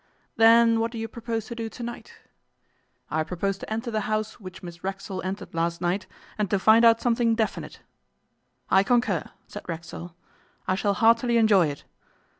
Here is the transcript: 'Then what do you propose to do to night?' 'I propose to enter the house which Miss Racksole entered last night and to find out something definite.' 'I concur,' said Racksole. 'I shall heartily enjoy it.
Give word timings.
'Then 0.35 0.79
what 0.79 0.91
do 0.91 0.97
you 0.97 1.07
propose 1.07 1.45
to 1.45 1.53
do 1.53 1.69
to 1.69 1.83
night?' 1.83 2.15
'I 3.11 3.23
propose 3.25 3.59
to 3.59 3.71
enter 3.71 3.91
the 3.91 4.09
house 4.09 4.39
which 4.39 4.63
Miss 4.63 4.83
Racksole 4.83 5.21
entered 5.21 5.53
last 5.53 5.79
night 5.79 6.07
and 6.39 6.49
to 6.49 6.57
find 6.57 6.83
out 6.83 6.99
something 6.99 7.35
definite.' 7.35 7.81
'I 8.71 8.81
concur,' 8.81 9.29
said 9.45 9.63
Racksole. 9.69 10.15
'I 10.67 10.73
shall 10.73 10.95
heartily 10.95 11.37
enjoy 11.37 11.67
it. 11.67 11.83